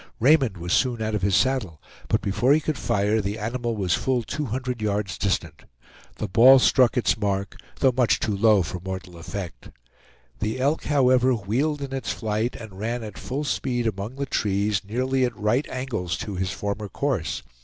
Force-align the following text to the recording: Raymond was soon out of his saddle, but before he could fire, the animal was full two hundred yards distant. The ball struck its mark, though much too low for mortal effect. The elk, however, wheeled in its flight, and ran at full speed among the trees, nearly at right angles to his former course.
Raymond 0.19 0.57
was 0.57 0.73
soon 0.73 0.99
out 0.99 1.13
of 1.13 1.21
his 1.21 1.35
saddle, 1.35 1.79
but 2.07 2.21
before 2.21 2.53
he 2.53 2.59
could 2.59 2.75
fire, 2.79 3.21
the 3.21 3.37
animal 3.37 3.75
was 3.75 3.93
full 3.93 4.23
two 4.23 4.45
hundred 4.45 4.81
yards 4.81 5.15
distant. 5.15 5.65
The 6.15 6.27
ball 6.27 6.57
struck 6.57 6.97
its 6.97 7.15
mark, 7.19 7.55
though 7.81 7.93
much 7.95 8.19
too 8.19 8.35
low 8.35 8.63
for 8.63 8.79
mortal 8.79 9.15
effect. 9.15 9.69
The 10.39 10.59
elk, 10.59 10.85
however, 10.85 11.33
wheeled 11.35 11.83
in 11.83 11.93
its 11.93 12.11
flight, 12.11 12.55
and 12.55 12.79
ran 12.79 13.03
at 13.03 13.19
full 13.19 13.43
speed 13.43 13.85
among 13.85 14.15
the 14.15 14.25
trees, 14.25 14.81
nearly 14.83 15.23
at 15.23 15.37
right 15.37 15.69
angles 15.69 16.17
to 16.17 16.33
his 16.35 16.49
former 16.51 16.89
course. 16.89 17.43